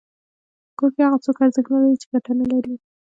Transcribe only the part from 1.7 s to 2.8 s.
نلري چي ګټه نلري.